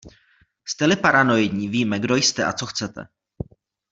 [0.67, 3.07] Jste-li paranoidní, víme, kdo jste a co chcete.